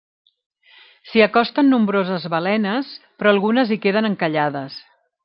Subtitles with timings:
[1.09, 2.89] S'hi acosten nombroses balenes
[3.21, 4.81] però algunes hi queden encallades.